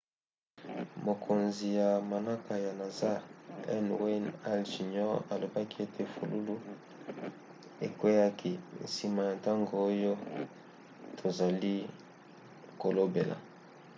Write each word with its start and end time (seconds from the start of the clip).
mokonzi 1.07 1.67
ya 1.79 1.89
manaka 2.11 2.53
ya 2.65 2.71
nasa 2.79 3.11
n. 3.83 3.91
wayne 4.01 4.29
hale 4.43 4.63
jr. 4.71 5.13
alobaki 5.33 5.77
ete 5.85 6.03
fulufulu 6.13 6.55
ekweaki 7.85 8.51
nsima 8.85 9.21
ya 9.29 9.33
ntango 9.39 9.73
oyo 9.89 10.13
tozali 11.19 11.75
kolobela. 12.81 13.37